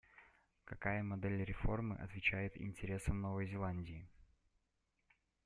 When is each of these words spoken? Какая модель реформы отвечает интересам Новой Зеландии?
Какая 0.65 1.03
модель 1.03 1.43
реформы 1.45 1.95
отвечает 1.97 2.59
интересам 2.59 3.21
Новой 3.21 3.45
Зеландии? 3.45 4.07